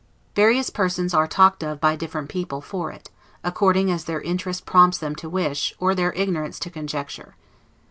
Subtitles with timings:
[0.33, 3.11] Various persons are talked of, by different people, for it,
[3.43, 7.35] according as their interest prompts them to wish, or their ignorance to conjecture.